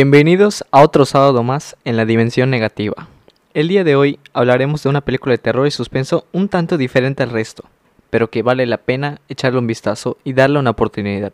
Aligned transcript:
Bienvenidos 0.00 0.64
a 0.70 0.82
otro 0.82 1.04
sábado 1.04 1.42
más 1.42 1.76
en 1.84 1.96
la 1.96 2.04
dimensión 2.04 2.50
negativa. 2.50 3.08
El 3.52 3.66
día 3.66 3.82
de 3.82 3.96
hoy 3.96 4.20
hablaremos 4.32 4.80
de 4.84 4.90
una 4.90 5.00
película 5.00 5.32
de 5.32 5.38
terror 5.38 5.66
y 5.66 5.72
suspenso 5.72 6.24
un 6.30 6.48
tanto 6.48 6.76
diferente 6.76 7.24
al 7.24 7.30
resto, 7.30 7.64
pero 8.08 8.30
que 8.30 8.44
vale 8.44 8.64
la 8.66 8.76
pena 8.76 9.20
echarle 9.28 9.58
un 9.58 9.66
vistazo 9.66 10.16
y 10.22 10.34
darle 10.34 10.60
una 10.60 10.70
oportunidad. 10.70 11.32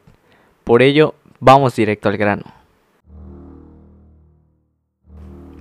Por 0.64 0.80
ello, 0.80 1.14
vamos 1.40 1.76
directo 1.76 2.08
al 2.08 2.16
grano. 2.16 2.44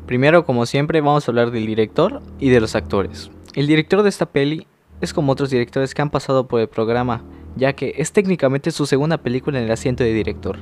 Primero, 0.05 0.45
como 0.45 0.65
siempre, 0.65 1.01
vamos 1.01 1.27
a 1.27 1.31
hablar 1.31 1.51
del 1.51 1.65
director 1.65 2.21
y 2.39 2.51
de 2.51 2.61
los 2.61 2.73
actores. 2.73 3.31
El 3.53 3.67
director 3.67 4.01
de 4.01 4.07
esta 4.07 4.27
peli 4.27 4.65
es 5.01 5.13
como 5.13 5.33
otros 5.33 5.49
directores 5.49 5.93
que 5.93 6.01
han 6.01 6.09
pasado 6.09 6.47
por 6.47 6.61
el 6.61 6.69
programa, 6.69 7.21
ya 7.57 7.73
que 7.73 7.95
es 7.97 8.13
técnicamente 8.13 8.71
su 8.71 8.85
segunda 8.85 9.17
película 9.17 9.59
en 9.59 9.65
el 9.65 9.71
asiento 9.71 10.05
de 10.05 10.13
director 10.13 10.57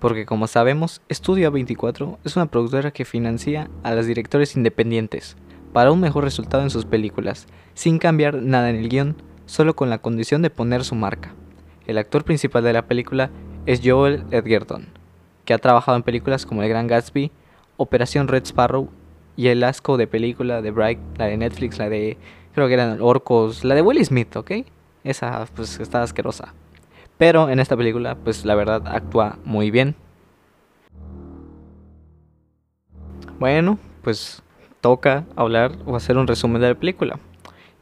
porque 0.00 0.26
como 0.26 0.46
sabemos, 0.46 1.00
Studio 1.10 1.50
24 1.50 2.18
es 2.24 2.36
una 2.36 2.46
productora 2.46 2.90
que 2.90 3.04
financia 3.04 3.70
a 3.82 3.94
los 3.94 4.06
directores 4.06 4.56
independientes 4.56 5.36
para 5.72 5.92
un 5.92 6.00
mejor 6.00 6.24
resultado 6.24 6.62
en 6.62 6.70
sus 6.70 6.84
películas, 6.84 7.46
sin 7.74 7.98
cambiar 7.98 8.42
nada 8.42 8.70
en 8.70 8.76
el 8.76 8.88
guion, 8.88 9.16
solo 9.46 9.76
con 9.76 9.90
la 9.90 9.98
condición 9.98 10.42
de 10.42 10.50
poner 10.50 10.84
su 10.84 10.94
marca. 10.94 11.34
El 11.86 11.98
actor 11.98 12.24
principal 12.24 12.64
de 12.64 12.72
la 12.72 12.86
película 12.86 13.30
es 13.66 13.80
Joel 13.84 14.24
Edgerton, 14.30 14.86
que 15.44 15.54
ha 15.54 15.58
trabajado 15.58 15.96
en 15.96 16.02
películas 16.02 16.46
como 16.46 16.62
El 16.62 16.68
Gran 16.68 16.86
Gatsby, 16.86 17.30
Operación 17.76 18.28
Red 18.28 18.44
Sparrow 18.44 18.88
y 19.36 19.48
el 19.48 19.62
asco 19.64 19.96
de 19.96 20.06
película 20.06 20.62
de 20.62 20.70
Bright, 20.70 20.98
la 21.18 21.26
de 21.26 21.36
Netflix, 21.36 21.78
la 21.78 21.88
de 21.88 22.16
creo 22.54 22.68
que 22.68 22.74
eran 22.74 23.00
Orcos, 23.02 23.64
la 23.64 23.74
de 23.74 23.82
Will 23.82 24.04
Smith, 24.04 24.34
¿ok? 24.34 24.52
Esa 25.04 25.46
pues 25.54 25.78
está 25.78 26.02
asquerosa. 26.02 26.54
Pero 27.18 27.48
en 27.48 27.60
esta 27.60 27.76
película, 27.76 28.16
pues 28.16 28.44
la 28.44 28.54
verdad 28.54 28.82
actúa 28.86 29.38
muy 29.44 29.70
bien. 29.70 29.94
Bueno, 33.38 33.78
pues 34.02 34.42
toca 34.80 35.26
hablar 35.34 35.72
o 35.84 35.96
hacer 35.96 36.16
un 36.16 36.26
resumen 36.26 36.60
de 36.60 36.68
la 36.68 36.74
película. 36.74 37.18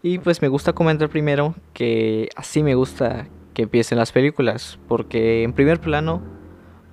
Y 0.03 0.19
pues 0.19 0.43
me 0.43 0.49
gusta 0.49 0.73
comentar 0.73 1.09
primero 1.09 1.55
que 1.73 2.29
así 2.37 2.63
me 2.63 2.75
gusta 2.75 3.27
que 3.55 3.63
empiecen 3.63 3.99
las 3.99 4.13
películas, 4.13 4.79
porque 4.89 5.43
en 5.45 5.53
primer 5.53 5.81
plano 5.81 6.23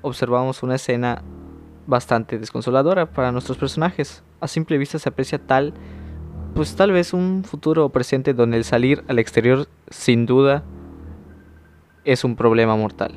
observamos 0.01 0.63
una 0.63 0.75
escena 0.75 1.23
bastante 1.87 2.39
desconsoladora 2.39 3.07
para 3.07 3.31
nuestros 3.31 3.57
personajes. 3.57 4.23
A 4.39 4.47
simple 4.47 4.77
vista 4.77 4.99
se 4.99 5.09
aprecia 5.09 5.39
tal, 5.39 5.73
pues 6.55 6.75
tal 6.75 6.91
vez 6.91 7.13
un 7.13 7.43
futuro 7.43 7.85
o 7.85 7.89
presente 7.89 8.33
donde 8.33 8.57
el 8.57 8.63
salir 8.63 9.03
al 9.07 9.19
exterior 9.19 9.67
sin 9.89 10.25
duda 10.25 10.63
es 12.05 12.23
un 12.23 12.35
problema 12.35 12.75
mortal. 12.75 13.13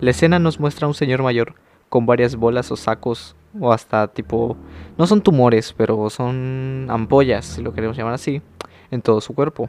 La 0.00 0.10
escena 0.10 0.38
nos 0.38 0.60
muestra 0.60 0.86
a 0.86 0.88
un 0.88 0.94
señor 0.94 1.22
mayor 1.22 1.54
con 1.88 2.06
varias 2.06 2.36
bolas 2.36 2.70
o 2.70 2.76
sacos 2.76 3.34
o 3.58 3.72
hasta 3.72 4.08
tipo 4.08 4.56
no 4.96 5.06
son 5.06 5.22
tumores, 5.22 5.74
pero 5.76 6.10
son 6.10 6.86
ampollas, 6.90 7.46
si 7.46 7.62
lo 7.62 7.72
queremos 7.72 7.96
llamar 7.96 8.14
así, 8.14 8.42
en 8.90 9.02
todo 9.02 9.20
su 9.20 9.34
cuerpo. 9.34 9.68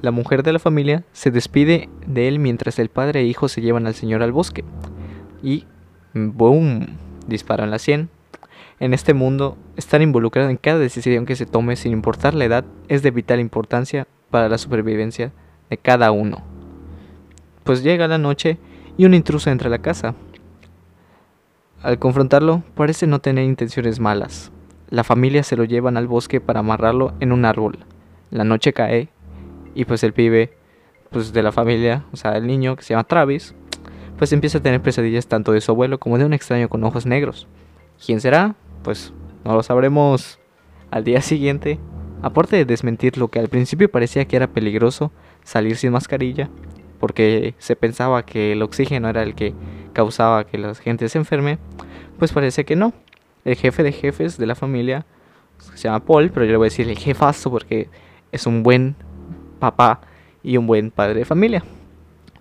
La 0.00 0.10
mujer 0.10 0.42
de 0.42 0.52
la 0.52 0.58
familia 0.58 1.04
se 1.12 1.30
despide 1.30 1.88
de 2.06 2.28
él 2.28 2.38
mientras 2.38 2.78
el 2.78 2.88
padre 2.88 3.20
e 3.20 3.24
hijo 3.24 3.48
se 3.48 3.60
llevan 3.60 3.86
al 3.86 3.94
señor 3.94 4.22
al 4.22 4.32
bosque. 4.32 4.64
Y 5.42 5.66
boom, 6.14 6.98
disparan 7.26 7.70
la 7.70 7.78
sien. 7.78 8.08
En 8.80 8.94
este 8.94 9.12
mundo, 9.12 9.56
estar 9.76 10.00
involucrado 10.02 10.50
en 10.50 10.56
cada 10.56 10.78
decisión 10.78 11.26
que 11.26 11.36
se 11.36 11.46
tome 11.46 11.74
sin 11.76 11.92
importar 11.92 12.34
la 12.34 12.44
edad 12.44 12.64
es 12.86 13.02
de 13.02 13.10
vital 13.10 13.40
importancia 13.40 14.06
para 14.30 14.48
la 14.48 14.58
supervivencia 14.58 15.32
de 15.68 15.78
cada 15.78 16.12
uno 16.12 16.57
pues 17.68 17.82
llega 17.82 18.08
la 18.08 18.16
noche 18.16 18.56
y 18.96 19.04
un 19.04 19.12
intruso 19.12 19.50
entra 19.50 19.68
a 19.68 19.70
la 19.70 19.82
casa. 19.82 20.14
Al 21.82 21.98
confrontarlo, 21.98 22.62
parece 22.74 23.06
no 23.06 23.18
tener 23.18 23.44
intenciones 23.44 24.00
malas. 24.00 24.50
La 24.88 25.04
familia 25.04 25.42
se 25.42 25.54
lo 25.54 25.64
llevan 25.64 25.98
al 25.98 26.06
bosque 26.06 26.40
para 26.40 26.60
amarrarlo 26.60 27.12
en 27.20 27.30
un 27.30 27.44
árbol. 27.44 27.80
La 28.30 28.42
noche 28.44 28.72
cae 28.72 29.10
y 29.74 29.84
pues 29.84 30.02
el 30.02 30.14
pibe 30.14 30.56
pues 31.10 31.34
de 31.34 31.42
la 31.42 31.52
familia, 31.52 32.06
o 32.10 32.16
sea, 32.16 32.38
el 32.38 32.46
niño 32.46 32.74
que 32.74 32.84
se 32.84 32.94
llama 32.94 33.04
Travis, 33.04 33.54
pues 34.16 34.32
empieza 34.32 34.56
a 34.56 34.62
tener 34.62 34.80
pesadillas 34.80 35.26
tanto 35.26 35.52
de 35.52 35.60
su 35.60 35.70
abuelo 35.70 36.00
como 36.00 36.16
de 36.16 36.24
un 36.24 36.32
extraño 36.32 36.70
con 36.70 36.82
ojos 36.84 37.04
negros. 37.04 37.48
¿Quién 38.02 38.22
será? 38.22 38.54
Pues 38.82 39.12
no 39.44 39.52
lo 39.52 39.62
sabremos 39.62 40.38
al 40.90 41.04
día 41.04 41.20
siguiente. 41.20 41.78
Aparte 42.22 42.56
de 42.56 42.64
desmentir 42.64 43.18
lo 43.18 43.28
que 43.28 43.40
al 43.40 43.48
principio 43.48 43.90
parecía 43.90 44.24
que 44.24 44.36
era 44.36 44.46
peligroso, 44.46 45.12
salir 45.44 45.76
sin 45.76 45.92
mascarilla, 45.92 46.48
porque 46.98 47.54
se 47.58 47.76
pensaba 47.76 48.24
que 48.24 48.52
el 48.52 48.62
oxígeno 48.62 49.08
era 49.08 49.22
el 49.22 49.34
que 49.34 49.54
causaba 49.92 50.44
que 50.44 50.58
la 50.58 50.74
gente 50.74 51.08
se 51.08 51.18
enferme, 51.18 51.58
pues 52.18 52.32
parece 52.32 52.64
que 52.64 52.76
no. 52.76 52.92
El 53.44 53.56
jefe 53.56 53.82
de 53.82 53.92
jefes 53.92 54.38
de 54.38 54.46
la 54.46 54.54
familia 54.54 55.06
se 55.58 55.88
llama 55.88 56.04
Paul, 56.04 56.30
pero 56.30 56.44
yo 56.44 56.52
le 56.52 56.58
voy 56.58 56.66
a 56.66 56.70
decir 56.70 56.88
el 56.88 56.98
jefazo 56.98 57.50
porque 57.50 57.88
es 58.32 58.46
un 58.46 58.62
buen 58.62 58.96
papá 59.58 60.00
y 60.42 60.56
un 60.56 60.66
buen 60.66 60.90
padre 60.90 61.20
de 61.20 61.24
familia. 61.24 61.64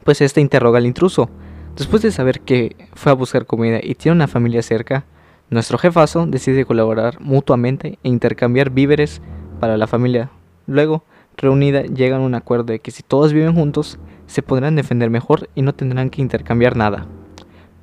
Pues 0.03 0.21
este 0.21 0.41
interroga 0.41 0.77
al 0.77 0.85
intruso. 0.85 1.29
Después 1.75 2.01
de 2.01 2.11
saber 2.11 2.41
que 2.41 2.75
fue 2.93 3.11
a 3.11 3.15
buscar 3.15 3.45
comida 3.45 3.79
y 3.81 3.95
tiene 3.95 4.15
una 4.15 4.27
familia 4.27 4.61
cerca, 4.61 5.05
nuestro 5.49 5.77
jefazo 5.77 6.25
decide 6.25 6.65
colaborar 6.65 7.21
mutuamente 7.21 7.99
e 8.03 8.09
intercambiar 8.09 8.69
víveres 8.69 9.21
para 9.59 9.77
la 9.77 9.87
familia. 9.87 10.29
Luego, 10.65 11.03
reunida, 11.37 11.83
llegan 11.83 12.21
a 12.21 12.25
un 12.25 12.35
acuerdo 12.35 12.65
de 12.65 12.79
que 12.79 12.91
si 12.91 13.03
todos 13.03 13.31
viven 13.31 13.55
juntos, 13.55 13.99
se 14.27 14.43
podrán 14.43 14.75
defender 14.75 15.09
mejor 15.09 15.49
y 15.55 15.61
no 15.61 15.73
tendrán 15.73 16.09
que 16.09 16.21
intercambiar 16.21 16.77
nada. 16.77 17.07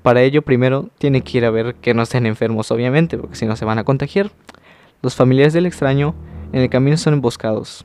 Para 0.02 0.22
ello 0.22 0.42
primero 0.42 0.90
tiene 0.98 1.22
que 1.22 1.38
ir 1.38 1.44
a 1.44 1.50
ver 1.50 1.74
que 1.76 1.94
no 1.94 2.02
estén 2.02 2.26
enfermos 2.26 2.70
obviamente, 2.70 3.18
porque 3.18 3.36
si 3.36 3.46
no 3.46 3.56
se 3.56 3.64
van 3.64 3.78
a 3.78 3.84
contagiar. 3.84 4.30
Los 5.02 5.16
familiares 5.16 5.52
del 5.52 5.66
extraño 5.66 6.14
en 6.52 6.60
el 6.60 6.70
camino 6.70 6.96
son 6.96 7.14
emboscados, 7.14 7.84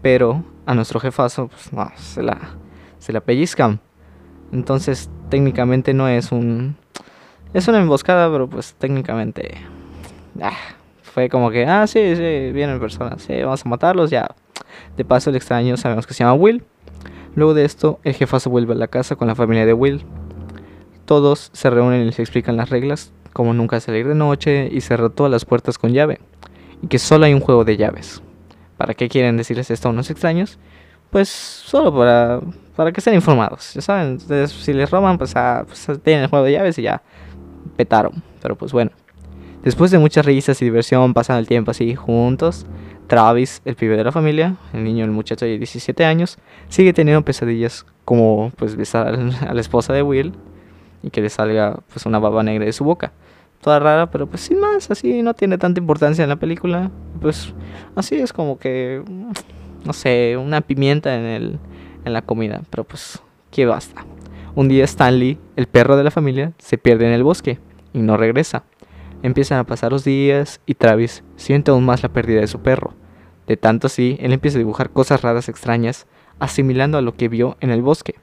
pero 0.00 0.44
a 0.66 0.74
nuestro 0.74 0.98
jefazo 0.98 1.48
pues, 1.48 1.70
se, 1.96 2.22
la, 2.22 2.56
se 2.98 3.12
la 3.12 3.20
pellizcan. 3.20 3.80
Entonces 4.50 5.10
técnicamente 5.28 5.94
no 5.94 6.08
es 6.08 6.32
un... 6.32 6.76
Es 7.54 7.68
una 7.68 7.80
emboscada, 7.80 8.30
pero 8.30 8.48
pues 8.48 8.74
técnicamente... 8.74 9.58
Ah, 10.40 10.56
fue 11.02 11.28
como 11.28 11.50
que, 11.50 11.66
ah, 11.66 11.86
sí, 11.86 12.16
sí, 12.16 12.52
vienen 12.52 12.80
personas, 12.80 13.22
sí, 13.22 13.42
vamos 13.42 13.64
a 13.66 13.68
matarlos, 13.68 14.10
ya. 14.10 14.34
De 14.96 15.04
paso 15.04 15.28
el 15.28 15.36
extraño 15.36 15.76
sabemos 15.76 16.06
que 16.06 16.14
se 16.14 16.24
llama 16.24 16.32
Will 16.32 16.64
Luego 17.34 17.54
de 17.54 17.64
esto, 17.64 17.98
el 18.04 18.14
jefazo 18.14 18.50
vuelve 18.50 18.74
a 18.74 18.76
la 18.76 18.88
casa 18.88 19.16
con 19.16 19.28
la 19.28 19.34
familia 19.34 19.64
de 19.64 19.72
Will. 19.72 20.04
Todos 21.06 21.50
se 21.52 21.70
reúnen 21.70 22.06
y 22.06 22.12
se 22.12 22.22
explican 22.22 22.56
las 22.56 22.70
reglas, 22.70 23.12
como 23.32 23.54
nunca 23.54 23.80
salir 23.80 24.06
de 24.06 24.14
noche 24.14 24.68
y 24.70 24.80
cerrar 24.82 25.10
todas 25.10 25.32
las 25.32 25.44
puertas 25.44 25.78
con 25.78 25.92
llave, 25.92 26.20
y 26.82 26.88
que 26.88 26.98
solo 26.98 27.24
hay 27.24 27.34
un 27.34 27.40
juego 27.40 27.64
de 27.64 27.76
llaves. 27.76 28.22
¿Para 28.76 28.94
qué 28.94 29.08
quieren 29.08 29.36
decirles 29.36 29.70
esto 29.70 29.88
a 29.88 29.92
unos 29.92 30.10
extraños? 30.10 30.58
Pues 31.10 31.28
solo 31.28 31.94
para, 31.94 32.40
para 32.76 32.92
que 32.92 33.00
estén 33.00 33.14
informados. 33.14 33.74
Ya 33.74 33.80
saben, 33.80 34.18
si 34.48 34.72
les 34.72 34.90
roban, 34.90 35.18
pues, 35.18 35.34
ah, 35.36 35.64
pues 35.66 35.86
tienen 36.02 36.24
el 36.24 36.30
juego 36.30 36.44
de 36.44 36.52
llaves 36.52 36.78
y 36.78 36.82
ya 36.82 37.02
petaron. 37.76 38.22
Pero 38.40 38.56
pues 38.56 38.72
bueno. 38.72 38.90
Después 39.62 39.92
de 39.92 39.98
muchas 39.98 40.26
risas 40.26 40.60
y 40.60 40.64
diversión, 40.64 41.14
pasan 41.14 41.38
el 41.38 41.46
tiempo 41.46 41.70
así 41.70 41.94
juntos, 41.94 42.66
Travis, 43.06 43.62
el 43.64 43.76
pibe 43.76 43.96
de 43.96 44.02
la 44.02 44.10
familia, 44.10 44.56
el 44.72 44.82
niño, 44.82 45.04
el 45.04 45.10
muchacho 45.12 45.44
de 45.44 45.58
17 45.58 46.04
años, 46.04 46.38
sigue 46.68 46.92
teniendo 46.92 47.24
pesadillas 47.24 47.86
como 48.04 48.50
pues 48.56 48.74
besar 48.74 49.18
a 49.48 49.54
la 49.54 49.60
esposa 49.60 49.92
de 49.92 50.02
Will 50.02 50.32
y 51.02 51.10
que 51.10 51.20
le 51.20 51.28
salga 51.28 51.78
pues 51.92 52.06
una 52.06 52.18
baba 52.18 52.42
negra 52.42 52.64
de 52.64 52.72
su 52.72 52.84
boca. 52.84 53.12
Toda 53.60 53.78
rara, 53.78 54.10
pero 54.10 54.26
pues 54.26 54.40
sin 54.40 54.58
más, 54.58 54.90
así 54.90 55.22
no 55.22 55.34
tiene 55.34 55.56
tanta 55.58 55.78
importancia 55.78 56.24
en 56.24 56.30
la 56.30 56.36
película. 56.36 56.90
Pues 57.20 57.54
así 57.94 58.16
es 58.16 58.32
como 58.32 58.58
que, 58.58 59.02
no 59.84 59.92
sé, 59.92 60.36
una 60.36 60.60
pimienta 60.60 61.14
en, 61.14 61.24
el, 61.24 61.58
en 62.04 62.12
la 62.12 62.22
comida, 62.22 62.62
pero 62.70 62.82
pues 62.82 63.22
que 63.52 63.66
basta. 63.66 64.04
Un 64.56 64.66
día 64.66 64.84
Stanley, 64.84 65.38
el 65.54 65.66
perro 65.66 65.96
de 65.96 66.02
la 66.02 66.10
familia, 66.10 66.52
se 66.58 66.78
pierde 66.78 67.06
en 67.06 67.12
el 67.12 67.22
bosque 67.22 67.60
y 67.92 68.00
no 68.00 68.16
regresa. 68.16 68.64
Empiezan 69.22 69.58
a 69.58 69.64
pasar 69.64 69.92
los 69.92 70.04
días 70.04 70.60
y 70.66 70.74
Travis 70.74 71.22
siente 71.36 71.70
aún 71.70 71.84
más 71.84 72.02
la 72.02 72.08
pérdida 72.08 72.40
de 72.40 72.48
su 72.48 72.60
perro. 72.60 72.94
De 73.46 73.56
tanto 73.56 73.86
así, 73.86 74.16
él 74.20 74.32
empieza 74.32 74.58
a 74.58 74.60
dibujar 74.60 74.90
cosas 74.90 75.22
raras 75.22 75.48
extrañas, 75.48 76.06
asimilando 76.38 76.98
a 76.98 77.02
lo 77.02 77.14
que 77.14 77.28
vio 77.28 77.56
en 77.60 77.70
el 77.70 77.82
bosque. 77.82 78.16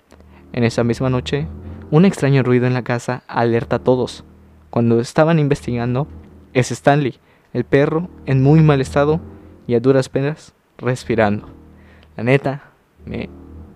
En 0.51 0.63
esa 0.63 0.83
misma 0.83 1.09
noche, 1.09 1.47
un 1.91 2.05
extraño 2.05 2.43
ruido 2.43 2.67
en 2.67 2.73
la 2.73 2.83
casa 2.83 3.23
alerta 3.27 3.77
a 3.77 3.83
todos. 3.83 4.25
Cuando 4.69 4.99
estaban 4.99 5.39
investigando, 5.39 6.07
es 6.53 6.71
Stanley, 6.71 7.15
el 7.53 7.63
perro, 7.63 8.09
en 8.25 8.43
muy 8.43 8.61
mal 8.61 8.81
estado 8.81 9.21
y 9.67 9.75
a 9.75 9.79
duras 9.79 10.09
penas 10.09 10.53
respirando. 10.77 11.47
La 12.17 12.23
neta, 12.23 12.71
me 13.05 13.29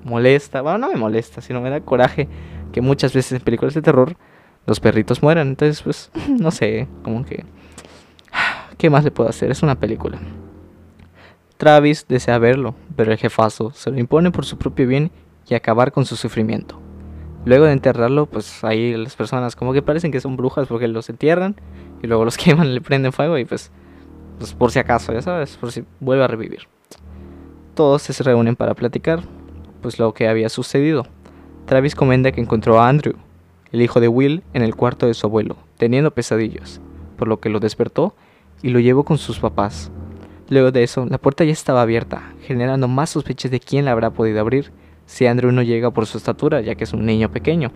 molesta, 0.04 0.62
bueno, 0.62 0.78
no 0.78 0.90
me 0.90 0.96
molesta, 0.96 1.42
sino 1.42 1.62
me 1.62 1.70
da 1.70 1.82
coraje 1.82 2.28
que 2.72 2.82
muchas 2.82 3.14
veces 3.14 3.34
en 3.34 3.42
películas 3.42 3.74
de 3.74 3.82
terror 3.82 4.18
los 4.66 4.80
perritos 4.80 5.22
mueran. 5.22 5.50
Entonces, 5.50 5.82
pues, 5.82 6.12
no 6.30 6.52
sé, 6.52 6.88
como 7.04 7.26
que... 7.26 7.46
¿Qué 8.78 8.90
más 8.90 9.04
le 9.04 9.12
puedo 9.12 9.30
hacer? 9.30 9.52
Es 9.52 9.64
una 9.64 9.80
película. 9.80 10.20
Travis 11.58 12.06
desea 12.08 12.38
verlo, 12.40 12.76
pero 12.96 13.12
el 13.12 13.18
jefazo 13.18 13.72
se 13.72 13.92
lo 13.92 14.00
impone 14.00 14.32
por 14.32 14.46
su 14.46 14.58
propio 14.58 14.88
bien 14.88 15.12
y 15.48 15.54
acabar 15.54 15.92
con 15.92 16.06
su 16.06 16.16
sufrimiento. 16.16 16.80
Luego 17.46 17.66
de 17.66 17.74
enterrarlo, 17.74 18.26
pues 18.26 18.64
ahí 18.64 18.96
las 18.96 19.16
personas 19.16 19.56
como 19.56 19.74
que 19.74 19.82
parecen 19.82 20.12
que 20.12 20.22
son 20.22 20.36
brujas 20.38 20.68
porque 20.68 20.88
los 20.88 21.10
entierran 21.10 21.56
y 22.02 22.08
luego 22.08 22.26
los 22.26 22.38
queman, 22.44 22.74
le 22.74 22.82
prenden 22.82 23.14
fuego 23.14 23.38
y 23.38 23.46
pues, 23.46 23.72
pues 24.40 24.54
por 24.54 24.72
si 24.72 24.80
acaso, 24.80 25.14
ya 25.14 25.22
sabes, 25.22 25.58
por 25.58 25.72
si 25.72 25.84
vuelve 26.00 26.24
a 26.24 26.28
revivir. 26.28 26.68
Todos 27.76 28.02
se 28.02 28.24
reúnen 28.24 28.56
para 28.56 28.74
platicar, 28.76 29.22
pues 29.82 30.00
lo 30.00 30.14
que 30.14 30.28
había 30.28 30.50
sucedido. 30.50 31.06
Travis 31.66 31.96
comenta 31.96 32.32
que 32.32 32.42
encontró 32.42 32.80
a 32.80 32.88
Andrew, 32.88 33.16
el 33.74 33.82
hijo 33.82 34.00
de 34.00 34.08
Will, 34.08 34.44
en 34.54 34.62
el 34.62 34.76
cuarto 34.76 35.08
de 35.08 35.16
su 35.16 35.26
abuelo, 35.26 35.58
teniendo 35.78 36.14
pesadillas, 36.14 36.80
por 37.18 37.28
lo 37.28 37.40
que 37.40 37.50
lo 37.50 37.60
despertó 37.60 38.16
y 38.62 38.70
lo 38.70 38.80
llevó 38.80 39.04
con 39.04 39.18
sus 39.18 39.40
papás. 39.40 39.92
Luego 40.48 40.72
de 40.72 40.84
eso, 40.84 41.08
la 41.08 41.18
puerta 41.18 41.44
ya 41.44 41.52
estaba 41.52 41.82
abierta, 41.82 42.34
generando 42.42 42.88
más 42.88 43.10
sospechas 43.10 43.50
de 43.50 43.60
quién 43.60 43.86
la 43.86 43.92
habrá 43.92 44.12
podido 44.12 44.40
abrir 44.40 44.72
si 45.08 45.26
Andrew 45.26 45.52
no 45.52 45.64
llega 45.64 45.90
por 45.90 46.06
su 46.06 46.20
estatura, 46.20 46.62
ya 46.62 46.76
que 46.76 46.84
es 46.84 46.94
un 46.94 47.06
niño 47.06 47.32
pequeño. 47.32 47.72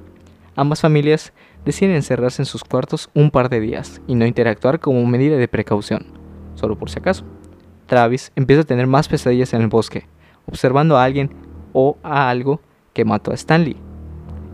Ambas 0.56 0.82
familias 0.82 1.34
deciden 1.66 1.96
encerrarse 1.96 2.44
en 2.44 2.46
sus 2.46 2.64
cuartos 2.64 3.10
un 3.16 3.32
par 3.32 3.50
de 3.50 3.60
días 3.60 4.00
y 4.06 4.14
no 4.14 4.28
interactuar 4.28 4.80
como 4.80 5.04
medida 5.08 5.38
de 5.38 5.48
precaución, 5.48 6.06
solo 6.54 6.78
por 6.78 6.92
si 6.92 7.00
acaso. 7.00 7.26
Travis 7.88 8.32
empieza 8.36 8.62
a 8.62 8.66
tener 8.66 8.86
más 8.86 9.08
pesadillas 9.08 9.54
en 9.54 9.62
el 9.62 9.68
bosque, 9.68 10.06
observando 10.46 10.96
a 10.96 11.04
alguien 11.04 11.32
o 11.74 11.98
a 12.04 12.30
algo 12.30 12.62
que 12.94 13.04
mató 13.04 13.32
a 13.32 13.36
Stanley. 13.36 13.87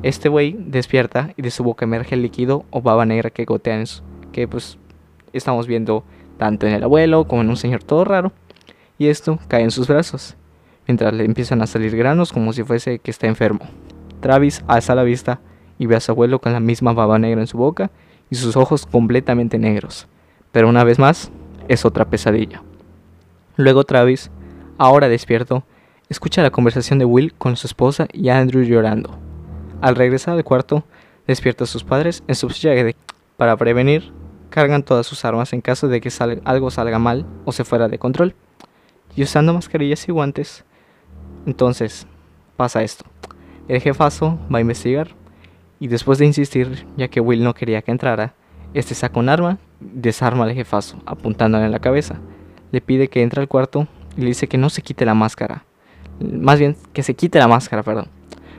Este 0.03 0.27
güey 0.27 0.57
despierta 0.59 1.33
y 1.37 1.41
de 1.41 1.49
su 1.49 1.63
boca 1.63 1.85
emerge 1.85 2.15
el 2.15 2.21
líquido 2.21 2.65
o 2.71 2.81
baba 2.81 3.05
negra 3.05 3.29
que 3.29 3.45
gotea 3.45 3.79
en 3.79 3.87
su, 3.87 4.03
que 4.33 4.49
pues 4.49 4.77
estamos 5.31 5.65
viendo 5.65 6.03
tanto 6.37 6.67
en 6.67 6.73
el 6.73 6.83
abuelo 6.83 7.25
como 7.25 7.41
en 7.41 7.49
un 7.49 7.55
señor 7.55 7.83
todo 7.83 8.03
raro, 8.03 8.33
y 8.97 9.07
esto 9.07 9.39
cae 9.47 9.63
en 9.63 9.71
sus 9.71 9.87
brazos 9.87 10.35
mientras 10.87 11.13
le 11.13 11.23
empiezan 11.23 11.61
a 11.61 11.67
salir 11.67 11.95
granos 11.95 12.33
como 12.33 12.51
si 12.51 12.63
fuese 12.63 12.99
que 12.99 13.11
está 13.11 13.27
enfermo. 13.27 13.61
Travis 14.19 14.63
alza 14.67 14.93
la 14.93 15.03
vista 15.03 15.39
y 15.79 15.85
ve 15.85 15.95
a 15.95 16.01
su 16.01 16.11
abuelo 16.11 16.39
con 16.39 16.51
la 16.51 16.59
misma 16.59 16.91
baba 16.91 17.17
negra 17.17 17.41
en 17.41 17.47
su 17.47 17.57
boca 17.57 17.89
y 18.29 18.35
sus 18.35 18.57
ojos 18.57 18.85
completamente 18.85 19.57
negros. 19.57 20.07
Pero 20.51 20.67
una 20.67 20.83
vez 20.83 20.99
más, 20.99 21.31
es 21.69 21.85
otra 21.85 22.05
pesadilla. 22.05 22.61
Luego 23.55 23.85
Travis, 23.85 24.31
ahora 24.77 25.07
despierto, 25.07 25.63
escucha 26.09 26.43
la 26.43 26.51
conversación 26.51 26.99
de 26.99 27.05
Will 27.05 27.33
con 27.33 27.55
su 27.55 27.67
esposa 27.67 28.07
y 28.11 28.29
Andrew 28.29 28.63
llorando. 28.63 29.22
Al 29.83 29.97
regresar 29.97 30.35
al 30.35 30.45
cuarto, 30.45 30.85
despierta 31.27 31.65
a 31.65 31.67
sus 31.67 31.83
padres 31.83 32.23
en 32.29 32.35
su 32.35 32.47
de... 32.47 32.95
Para 33.35 33.57
prevenir, 33.57 34.13
cargan 34.49 34.81
todas 34.81 35.05
sus 35.05 35.25
armas 35.25 35.51
en 35.51 35.59
caso 35.59 35.89
de 35.89 35.99
que 35.99 36.09
algo 36.45 36.71
salga 36.71 36.99
mal 36.99 37.25
o 37.43 37.51
se 37.51 37.65
fuera 37.65 37.89
de 37.89 37.99
control. 37.99 38.33
Y 39.13 39.23
usando 39.23 39.53
mascarillas 39.53 40.07
y 40.07 40.13
guantes, 40.13 40.63
entonces, 41.45 42.07
pasa 42.55 42.81
esto. 42.81 43.03
El 43.67 43.81
jefazo 43.81 44.39
va 44.49 44.59
a 44.59 44.61
investigar 44.61 45.09
y 45.81 45.89
después 45.89 46.17
de 46.17 46.27
insistir, 46.27 46.87
ya 46.95 47.09
que 47.09 47.19
Will 47.19 47.43
no 47.43 47.53
quería 47.53 47.81
que 47.81 47.91
entrara, 47.91 48.35
este 48.73 48.95
saca 48.95 49.19
un 49.19 49.27
arma, 49.27 49.57
desarma 49.81 50.45
al 50.45 50.53
jefazo, 50.53 50.97
apuntándole 51.05 51.65
en 51.65 51.71
la 51.71 51.79
cabeza. 51.79 52.21
Le 52.71 52.79
pide 52.79 53.09
que 53.09 53.21
entre 53.21 53.41
al 53.41 53.49
cuarto 53.49 53.89
y 54.15 54.21
le 54.21 54.27
dice 54.27 54.47
que 54.47 54.57
no 54.57 54.69
se 54.69 54.81
quite 54.81 55.03
la 55.03 55.13
máscara. 55.13 55.65
Más 56.21 56.57
bien, 56.57 56.77
que 56.93 57.03
se 57.03 57.15
quite 57.15 57.37
la 57.37 57.49
máscara, 57.49 57.83
perdón. 57.83 58.07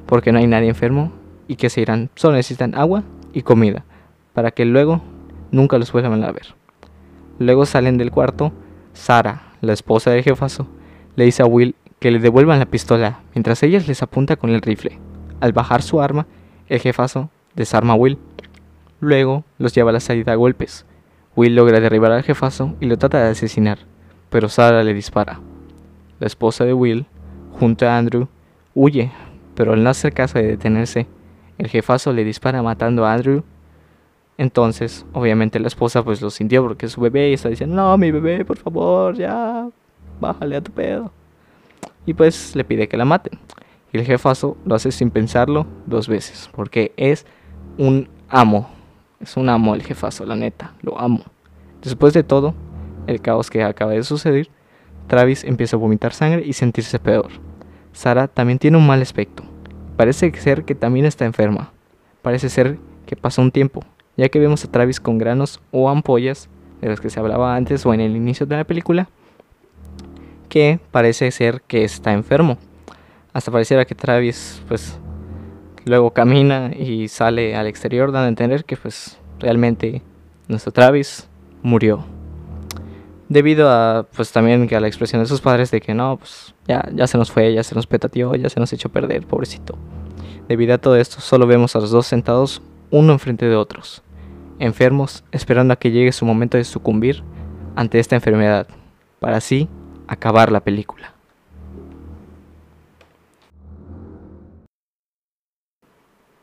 Porque 0.07 0.33
no 0.33 0.39
hay 0.39 0.47
nadie 0.47 0.69
enfermo 0.69 1.13
y 1.49 1.57
que 1.57 1.71
se 1.71 1.81
irán. 1.81 2.11
Solo 2.15 2.37
necesitan 2.37 2.75
agua 2.75 3.05
y 3.33 3.43
comida. 3.43 3.85
Para 4.33 4.51
que 4.51 4.65
luego 4.65 5.03
nunca 5.51 5.79
los 5.79 5.93
vuelvan 5.93 6.25
a 6.25 6.33
ver. 6.33 6.55
Luego 7.39 7.67
salen 7.67 7.99
del 7.99 8.11
cuarto. 8.11 8.53
Sara, 8.93 9.43
la 9.61 9.73
esposa 9.73 10.11
del 10.11 10.23
jefazo, 10.23 10.69
le 11.17 11.25
dice 11.25 11.43
a 11.43 11.47
Will 11.47 11.75
que 11.99 12.11
le 12.11 12.19
devuelvan 12.19 12.59
la 12.59 12.67
pistola 12.67 13.21
mientras 13.35 13.63
ella 13.63 13.81
les 13.87 14.03
apunta 14.03 14.37
con 14.37 14.51
el 14.51 14.63
rifle. 14.63 14.99
Al 15.41 15.53
bajar 15.53 15.83
su 15.83 16.01
arma, 16.01 16.27
el 16.69 16.81
jefazo 16.81 17.31
desarma 17.55 17.95
a 17.95 17.97
Will. 17.97 18.19
Luego 19.01 19.45
los 19.59 19.75
lleva 19.75 19.91
a 19.91 19.95
la 19.95 20.01
salida 20.01 20.33
a 20.33 20.37
golpes. 20.37 20.87
Will 21.37 21.57
logra 21.57 21.81
derribar 21.81 22.13
al 22.13 22.23
jefazo 22.23 22.75
y 22.81 22.87
lo 22.87 22.97
trata 22.97 23.25
de 23.25 23.31
asesinar, 23.31 23.79
pero 24.31 24.49
Sara 24.49 24.85
le 24.85 24.95
dispara. 24.95 25.41
La 26.21 26.27
esposa 26.27 26.65
de 26.65 26.73
Will, 26.73 27.07
junto 27.59 27.87
a 27.87 27.99
Andrew, 27.99 28.29
huye, 28.75 29.11
pero 29.55 29.73
al 29.73 29.83
no 29.83 29.91
hacer 29.91 30.13
caso 30.13 30.39
de 30.39 30.47
detenerse, 30.47 31.07
el 31.59 31.69
jefazo 31.69 32.13
le 32.13 32.25
dispara 32.25 32.63
matando 32.63 33.05
a 33.07 33.13
Andrew. 33.13 33.43
Entonces, 34.37 35.07
obviamente 35.13 35.61
la 35.61 35.69
esposa 35.69 36.03
pues 36.03 36.21
lo 36.21 36.31
sintió 36.31 36.63
porque 36.63 36.89
su 36.89 37.01
bebé 37.01 37.33
está 37.33 37.49
diciendo, 37.49 37.77
no, 37.77 37.97
mi 37.97 38.11
bebé, 38.11 38.45
por 38.45 38.59
favor, 38.59 39.15
ya, 39.17 39.69
bájale 40.21 40.57
a 40.57 40.61
tu 40.61 40.73
pedo 40.73 41.13
y 42.07 42.15
pues 42.15 42.55
le 42.55 42.65
pide 42.65 42.89
que 42.89 42.97
la 42.97 43.05
maten. 43.05 43.39
Y 43.93 43.99
el 43.99 44.05
jefazo 44.05 44.57
lo 44.65 44.75
hace 44.75 44.91
sin 44.91 45.11
pensarlo 45.11 45.67
dos 45.87 46.09
veces, 46.09 46.51
porque 46.55 46.93
es 46.97 47.27
un 47.79 48.09
amo. 48.29 48.69
Es 49.21 49.37
un 49.37 49.49
amo 49.49 49.75
el 49.75 49.83
jefazo, 49.83 50.27
la 50.27 50.37
neta, 50.37 50.75
lo 50.83 50.99
amo. 50.99 51.23
Después 51.83 52.13
de 52.13 52.25
todo, 52.25 52.55
el 53.07 53.21
caos 53.21 53.51
que 53.51 53.63
acaba 53.63 53.93
de 53.93 54.03
suceder, 54.03 54.49
Travis 55.07 55.45
empieza 55.45 55.77
a 55.77 55.79
vomitar 55.79 56.13
sangre 56.13 56.43
y 56.45 56.53
sentirse 56.55 56.99
peor. 56.99 57.29
Sara 57.95 58.29
también 58.29 58.59
tiene 58.59 58.77
un 58.77 58.87
mal 58.87 59.01
aspecto. 59.01 59.45
Parece 59.97 60.31
ser 60.33 60.65
que 60.65 60.75
también 60.75 61.07
está 61.07 61.25
enferma. 61.25 61.73
Parece 62.21 62.51
ser 62.51 62.79
que 63.07 63.17
pasó 63.17 63.41
un 63.41 63.51
tiempo, 63.51 63.83
ya 64.17 64.29
que 64.29 64.41
vemos 64.41 64.65
a 64.65 64.71
Travis 64.71 65.01
con 65.01 65.17
granos 65.17 65.61
o 65.71 65.89
ampollas, 65.89 66.49
de 66.81 66.89
los 66.89 67.01
que 67.01 67.09
se 67.09 67.21
hablaba 67.21 67.57
antes 67.57 67.87
o 67.87 67.95
en 67.95 68.01
el 68.01 68.17
inicio 68.17 68.45
de 68.47 68.57
la 68.57 68.65
película, 68.65 69.09
que 70.49 70.81
parece 70.91 71.31
ser 71.31 71.63
que 71.63 71.85
está 71.85 72.13
enfermo. 72.13 72.59
Hasta 73.33 73.51
pareciera 73.51 73.85
que 73.85 73.95
Travis 73.95 74.63
pues 74.69 74.99
luego 75.85 76.11
camina 76.11 76.73
y 76.77 77.09
sale 77.09 77.57
al 77.57 77.67
exterior 77.67 78.13
dando 78.13 78.27
a 78.27 78.29
entender 78.29 78.65
que 78.65 78.77
pues 78.77 79.19
realmente 79.39 80.03
nuestro 80.49 80.73
Travis 80.73 81.29
murió. 81.63 82.05
Debido 83.35 83.69
a 83.69 84.07
pues 84.15 84.31
también 84.31 84.69
que 84.69 84.77
a 84.77 84.81
la 84.81 84.87
expresión 84.87 85.21
de 85.21 85.27
sus 85.27 85.41
padres 85.41 85.73
de 85.73 85.81
que 85.81 85.93
no, 85.93 86.19
pues 86.19 86.55
ya, 86.69 86.89
ya 86.95 87.09
se 87.09 87.19
nos 87.19 87.33
fue, 87.33 87.53
ya 87.53 87.65
se 87.65 87.75
nos 87.75 87.85
petateó, 87.85 88.37
ya 88.37 88.49
se 88.49 88.61
nos 88.61 88.73
echó 88.73 88.87
a 88.87 88.93
perder, 88.93 89.27
pobrecito. 89.27 89.77
Debido 90.47 90.73
a 90.73 90.79
todo 90.79 90.95
esto, 90.95 91.21
solo 91.21 91.45
vemos 91.45 91.75
a 91.75 91.81
los 91.81 91.91
dos 91.91 92.07
sentados 92.07 92.63
uno 92.93 93.13
enfrente 93.13 93.47
de 93.47 93.57
otros, 93.57 94.05
enfermos, 94.61 95.25
esperando 95.33 95.75
a 95.75 95.77
que 95.77 95.91
llegue 95.91 96.13
su 96.13 96.25
momento 96.25 96.59
de 96.59 96.63
sucumbir 96.63 97.25
ante 97.75 97.99
esta 97.99 98.15
enfermedad, 98.15 98.69
para 99.19 99.39
así 99.39 99.69
acabar 100.07 100.53
la 100.53 100.61
película. 100.61 101.13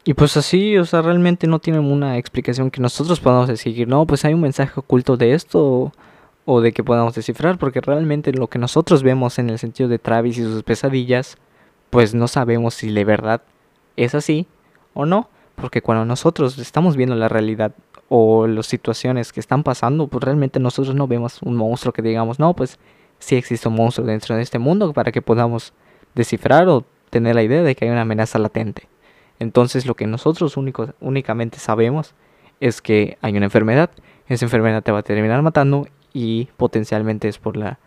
Y 0.03 0.13
pues 0.13 0.35
así, 0.35 0.77
o 0.77 0.83
sea, 0.83 1.01
realmente 1.01 1.47
no 1.47 1.59
tienen 1.59 1.85
una 1.85 2.17
explicación 2.17 2.69
que 2.69 2.81
nosotros 2.81 3.21
podamos 3.21 3.47
decir, 3.47 3.87
no, 3.87 4.05
pues 4.05 4.25
hay 4.25 4.33
un 4.33 4.41
mensaje 4.41 4.77
oculto 4.77 5.15
de 5.15 5.35
esto 5.35 5.93
o, 6.45 6.61
de 6.61 6.71
que 6.71 6.83
podamos 6.83 7.15
descifrar, 7.15 7.57
porque 7.57 7.81
realmente 7.81 8.33
lo 8.33 8.47
que 8.47 8.59
nosotros 8.59 9.03
vemos 9.03 9.39
en 9.39 9.49
el 9.49 9.59
sentido 9.59 9.89
de 9.89 9.99
Travis 9.99 10.37
y 10.37 10.43
sus 10.43 10.63
pesadillas, 10.63 11.37
pues 11.89 12.13
no 12.13 12.27
sabemos 12.27 12.73
si 12.73 12.91
de 12.91 13.03
verdad 13.03 13.41
es 13.95 14.15
así 14.15 14.47
o 14.93 15.05
no, 15.05 15.29
porque 15.55 15.81
cuando 15.81 16.05
nosotros 16.05 16.57
estamos 16.57 16.95
viendo 16.95 17.15
la 17.15 17.29
realidad 17.29 17.73
o 18.09 18.47
las 18.47 18.65
situaciones 18.65 19.31
que 19.31 19.39
están 19.39 19.63
pasando, 19.63 20.07
pues 20.07 20.23
realmente 20.23 20.59
nosotros 20.59 20.95
no 20.95 21.07
vemos 21.07 21.41
un 21.43 21.55
monstruo 21.55 21.93
que 21.93 22.01
digamos, 22.01 22.39
no, 22.39 22.55
pues 22.55 22.79
si 23.19 23.35
existe 23.35 23.67
un 23.67 23.75
monstruo 23.75 24.05
dentro 24.05 24.35
de 24.35 24.41
este 24.41 24.59
mundo 24.59 24.91
para 24.93 25.11
que 25.11 25.21
podamos 25.21 25.73
descifrar 26.15 26.67
o 26.67 26.83
tener 27.09 27.35
la 27.35 27.43
idea 27.43 27.61
de 27.61 27.75
que 27.75 27.85
hay 27.85 27.91
una 27.91 28.01
amenaza 28.01 28.39
latente. 28.39 28.87
Entonces 29.39 29.85
lo 29.85 29.95
que 29.95 30.07
nosotros 30.07 30.57
únicamente 30.99 31.59
sabemos 31.59 32.13
es 32.59 32.81
que 32.81 33.17
hay 33.21 33.35
una 33.35 33.45
enfermedad, 33.45 33.89
esa 34.27 34.45
enfermedad 34.45 34.83
te 34.83 34.91
va 34.91 34.99
a 34.99 35.03
terminar 35.03 35.41
matando 35.41 35.87
y 36.13 36.45
potencialmente 36.57 37.27
es 37.27 37.37
por 37.37 37.57
la 37.57 37.79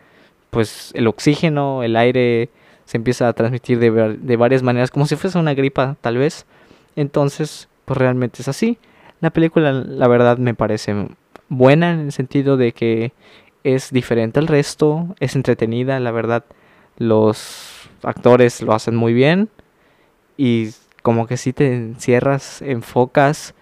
pues 0.50 0.92
el 0.94 1.08
oxígeno, 1.08 1.82
el 1.82 1.96
aire 1.96 2.48
se 2.84 2.96
empieza 2.96 3.26
a 3.26 3.32
transmitir 3.32 3.80
de, 3.80 4.16
de 4.18 4.36
varias 4.36 4.62
maneras 4.62 4.90
como 4.90 5.06
si 5.06 5.16
fuese 5.16 5.38
una 5.38 5.54
gripa 5.54 5.96
tal 6.00 6.16
vez. 6.16 6.46
Entonces, 6.94 7.68
pues 7.84 7.98
realmente 7.98 8.42
es 8.42 8.48
así. 8.48 8.78
La 9.20 9.30
película 9.30 9.72
la 9.72 10.06
verdad 10.06 10.38
me 10.38 10.54
parece 10.54 11.08
buena 11.48 11.92
en 11.92 12.00
el 12.00 12.12
sentido 12.12 12.56
de 12.56 12.72
que 12.72 13.12
es 13.64 13.90
diferente 13.90 14.38
al 14.38 14.46
resto, 14.46 15.16
es 15.18 15.34
entretenida, 15.34 15.98
la 15.98 16.12
verdad. 16.12 16.44
Los 16.98 17.88
actores 18.02 18.62
lo 18.62 18.74
hacen 18.74 18.94
muy 18.94 19.12
bien 19.12 19.48
y 20.36 20.70
como 21.02 21.26
que 21.26 21.36
si 21.36 21.52
te 21.52 21.74
encierras, 21.74 22.62
enfocas 22.62 23.54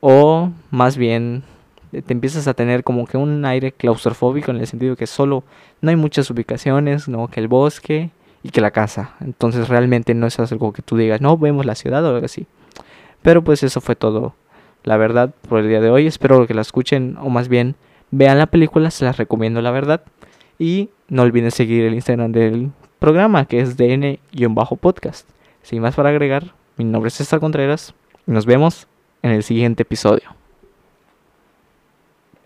o 0.00 0.50
más 0.70 0.96
bien 0.96 1.42
te 1.90 2.12
empiezas 2.12 2.46
a 2.48 2.54
tener 2.54 2.84
como 2.84 3.06
que 3.06 3.16
un 3.16 3.44
aire 3.44 3.72
claustrofóbico 3.72 4.50
en 4.50 4.58
el 4.58 4.66
sentido 4.66 4.96
que 4.96 5.06
solo 5.06 5.44
no 5.80 5.90
hay 5.90 5.96
muchas 5.96 6.30
ubicaciones, 6.30 7.08
no 7.08 7.28
que 7.28 7.40
el 7.40 7.48
bosque 7.48 8.10
y 8.42 8.50
que 8.50 8.60
la 8.60 8.70
casa. 8.70 9.14
Entonces 9.20 9.68
realmente 9.68 10.14
no 10.14 10.26
es 10.26 10.38
algo 10.38 10.72
que 10.72 10.82
tú 10.82 10.96
digas, 10.96 11.20
no 11.20 11.36
vemos 11.36 11.66
la 11.66 11.74
ciudad 11.74 12.04
o 12.04 12.14
algo 12.14 12.24
así. 12.24 12.46
Pero 13.22 13.44
pues 13.44 13.62
eso 13.62 13.80
fue 13.80 13.96
todo, 13.96 14.34
la 14.82 14.96
verdad, 14.96 15.34
por 15.48 15.60
el 15.60 15.68
día 15.68 15.80
de 15.80 15.90
hoy. 15.90 16.06
Espero 16.06 16.46
que 16.46 16.54
la 16.54 16.62
escuchen 16.62 17.16
o 17.20 17.28
más 17.28 17.48
bien 17.48 17.76
Vean 18.10 18.38
la 18.38 18.46
película, 18.46 18.90
se 18.90 19.04
las 19.04 19.16
recomiendo 19.16 19.62
la 19.62 19.70
verdad. 19.70 20.02
Y 20.58 20.90
no 21.08 21.22
olviden 21.22 21.50
seguir 21.50 21.84
el 21.84 21.94
Instagram 21.94 22.32
del 22.32 22.70
programa, 22.98 23.46
que 23.46 23.60
es 23.60 23.76
DN-podcast. 23.76 25.28
Sin 25.62 25.80
más 25.80 25.94
para 25.94 26.10
agregar, 26.10 26.54
mi 26.76 26.84
nombre 26.84 27.08
es 27.08 27.14
César 27.14 27.40
Contreras 27.40 27.94
nos 28.26 28.46
vemos 28.46 28.86
en 29.22 29.32
el 29.32 29.42
siguiente 29.42 29.82
episodio. 29.82 30.39